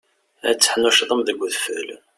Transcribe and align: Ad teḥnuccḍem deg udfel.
Ad 0.49 0.57
teḥnuccḍem 0.57 1.21
deg 1.23 1.37
udfel. 1.45 1.87